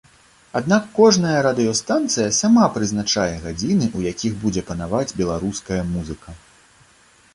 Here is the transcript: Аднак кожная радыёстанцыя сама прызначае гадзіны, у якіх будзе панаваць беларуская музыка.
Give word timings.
Аднак 0.59 0.83
кожная 0.99 1.41
радыёстанцыя 1.47 2.29
сама 2.39 2.63
прызначае 2.77 3.35
гадзіны, 3.45 3.91
у 3.99 4.03
якіх 4.13 4.33
будзе 4.47 4.61
панаваць 4.71 5.07
беларуская 5.21 5.81
музыка. 5.95 6.29